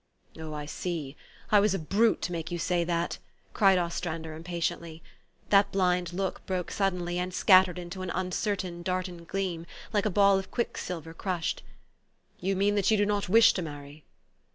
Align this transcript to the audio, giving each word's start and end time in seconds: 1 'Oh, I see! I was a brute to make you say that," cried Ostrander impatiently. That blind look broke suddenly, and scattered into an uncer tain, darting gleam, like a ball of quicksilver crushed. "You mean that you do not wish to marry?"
1 0.33 0.43
'Oh, 0.43 0.53
I 0.55 0.65
see! 0.65 1.15
I 1.51 1.59
was 1.59 1.75
a 1.75 1.77
brute 1.77 2.23
to 2.23 2.31
make 2.31 2.49
you 2.49 2.57
say 2.57 2.83
that," 2.83 3.19
cried 3.53 3.77
Ostrander 3.77 4.33
impatiently. 4.33 5.03
That 5.49 5.71
blind 5.71 6.11
look 6.11 6.43
broke 6.47 6.71
suddenly, 6.71 7.19
and 7.19 7.31
scattered 7.31 7.77
into 7.77 8.01
an 8.01 8.09
uncer 8.09 8.57
tain, 8.57 8.81
darting 8.81 9.25
gleam, 9.25 9.67
like 9.93 10.07
a 10.07 10.09
ball 10.09 10.39
of 10.39 10.49
quicksilver 10.49 11.13
crushed. 11.13 11.61
"You 12.39 12.55
mean 12.55 12.73
that 12.73 12.89
you 12.89 12.97
do 12.97 13.05
not 13.05 13.29
wish 13.29 13.53
to 13.53 13.61
marry?" 13.61 14.03